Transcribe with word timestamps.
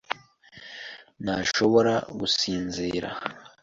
ntashobora 1.23 1.93
gusinzira. 2.19 3.09